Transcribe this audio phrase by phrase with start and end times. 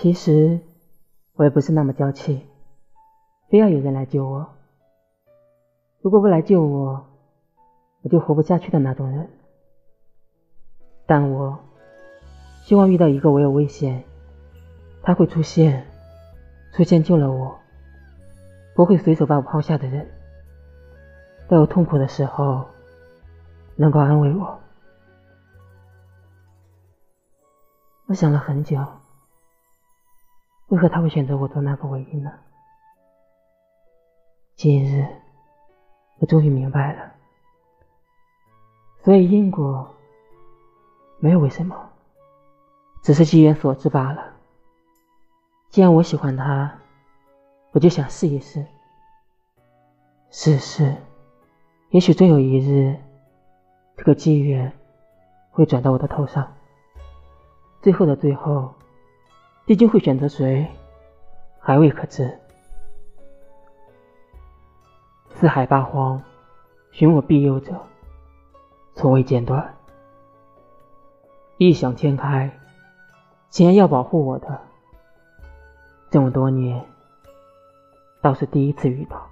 [0.00, 0.60] 其实
[1.34, 2.46] 我也不是那么娇气，
[3.50, 4.48] 非要有人来救我。
[6.00, 7.04] 如果不来救我，
[8.02, 9.28] 我就活不下去的那种人。
[11.04, 11.58] 但我
[12.62, 14.04] 希望遇到一个我有危险，
[15.02, 15.84] 他会出现，
[16.74, 17.58] 出现救了我，
[18.76, 20.08] 不会随手把我抛下的人，
[21.48, 22.64] 在我痛苦的时候
[23.74, 24.60] 能够安慰我。
[28.06, 28.78] 我想了很久。
[30.68, 32.30] 为何他会选择我做那个唯一呢？
[34.54, 35.06] 今日
[36.18, 37.12] 我终于明白了，
[39.02, 39.94] 所以因果
[41.20, 41.74] 没有为什么，
[43.02, 44.34] 只是机缘所致罢了。
[45.70, 46.78] 既然我喜欢他，
[47.72, 48.66] 我就想试一试，
[50.28, 50.94] 试试，
[51.90, 52.94] 也许终有一日，
[53.96, 54.70] 这个机缘
[55.50, 56.54] 会转到我的头上。
[57.80, 58.74] 最后的最后。
[59.68, 60.66] 帝君会选择谁，
[61.60, 62.38] 还未可知。
[65.28, 66.22] 四海八荒，
[66.90, 67.78] 寻我庇佑者，
[68.94, 69.74] 从未间断。
[71.58, 72.50] 异想天开，
[73.50, 74.58] 竟然要保护我的，
[76.08, 76.82] 这么多年，
[78.22, 79.27] 倒是第一次遇到。